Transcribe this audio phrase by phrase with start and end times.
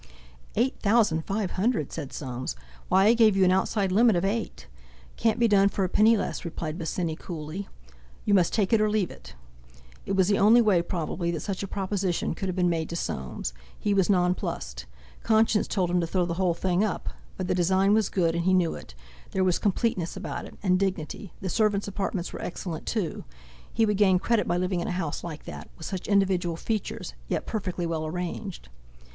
[0.55, 2.55] "Eight thousand five hundred?" said Soames.
[2.89, 4.65] "Why, I gave you an outside limit of eight!"
[5.15, 7.67] "Can't be done for a penny less," replied Bosinney coolly.
[8.25, 9.35] "You must take it or leave it!"
[10.07, 12.95] It was the only way, probably, that such a proposition could have been made to
[12.95, 13.53] Soames.
[13.77, 14.87] He was nonplussed.
[15.21, 17.09] Conscience told him to throw the whole thing up.
[17.37, 21.31] But the design was good, and he knew it—there was completeness about it, and dignity;
[21.41, 23.23] the servants' apartments were excellent too.
[23.71, 27.45] He would gain credit by living in a house like that—with such individual features, yet
[27.45, 28.69] perfectly well arranged.